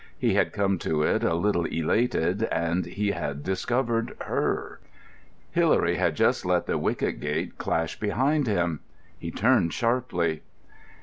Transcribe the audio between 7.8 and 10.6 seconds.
behind him. He turned sharply.